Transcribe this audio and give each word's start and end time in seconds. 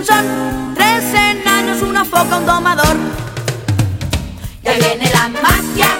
Tres 0.00 1.12
enanos, 1.12 1.82
una 1.82 2.04
foca, 2.04 2.38
un 2.38 2.46
domador. 2.46 2.96
Ya 4.62 4.72
viene 4.74 5.10
la 5.12 5.28
magia. 5.28 5.97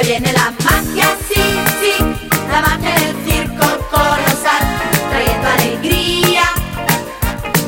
ya 0.00 0.04
viene 0.04 0.32
la 0.32 0.52
magia, 0.64 1.16
sí, 1.28 1.42
sí, 1.80 2.04
la 2.50 2.60
magia 2.60 2.94
del 2.94 3.16
circo 3.26 3.66
colosal, 3.90 4.62
trayendo 5.10 5.48
alegría 5.48 6.44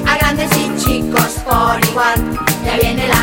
a 0.06 0.16
grandes 0.16 0.50
y 0.56 0.76
chicos 0.76 1.40
por 1.44 1.84
igual, 1.90 2.38
ya 2.64 2.76
viene 2.76 3.08
la 3.08 3.19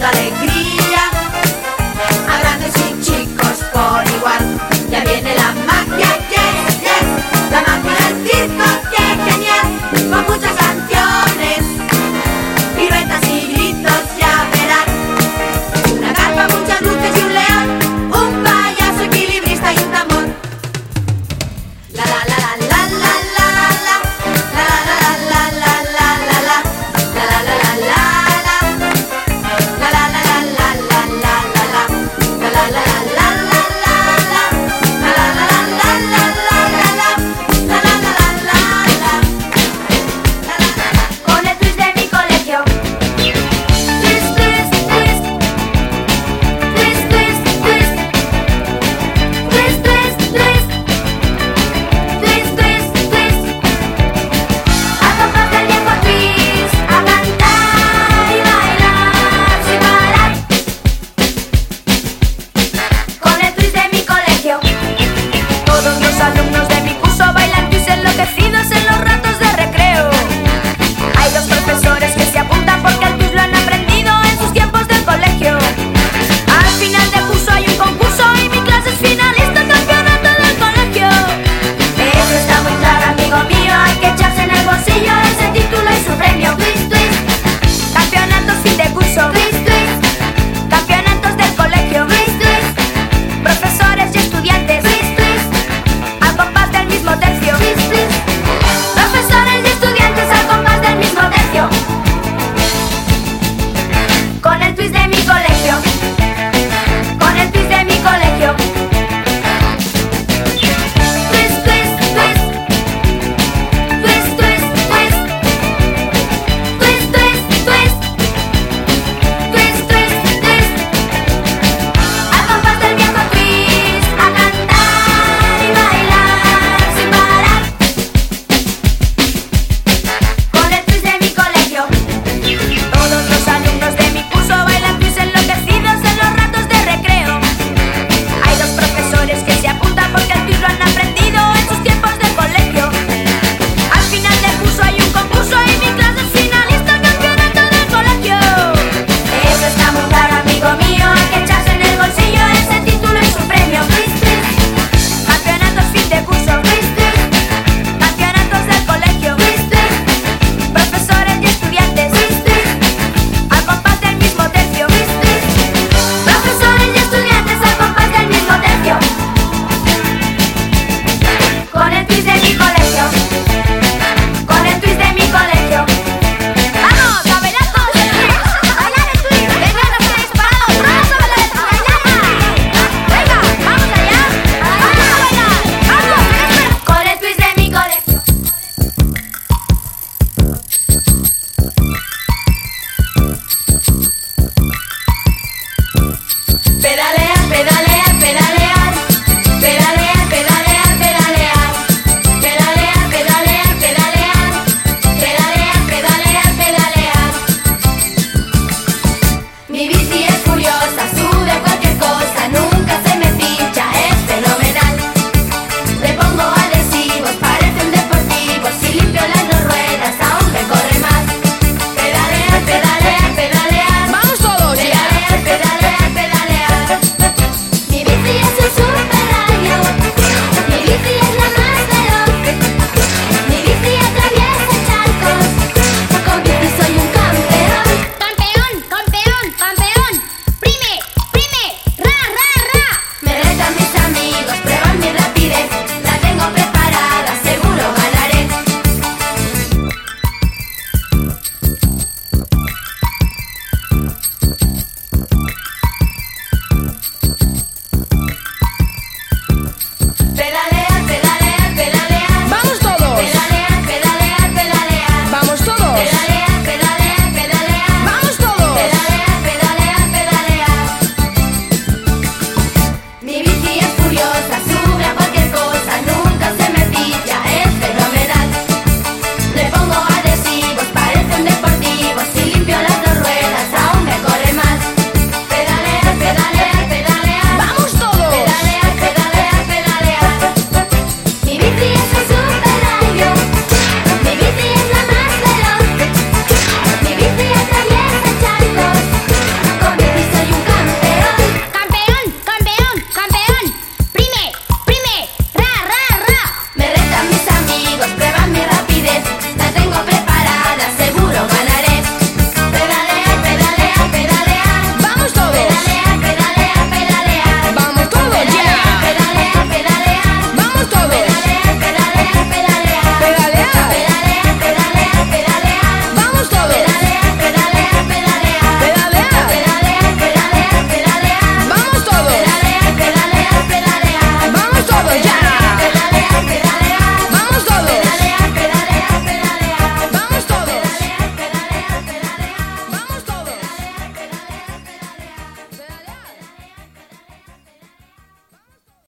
Andale, 0.00 0.30
grita. 0.30 0.49